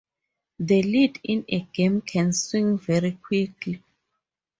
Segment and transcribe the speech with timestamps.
[0.57, 3.83] The lead in a game can swing very quickly.